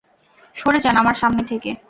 সরে 0.55 0.79
যান 0.79 0.95
আমার 0.95 1.15
সামনে 1.15 1.43
থেকে। 1.43 1.71